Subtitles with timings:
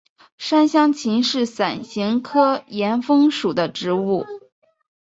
[0.39, 4.25] 山香芹是伞形科岩风属的植物。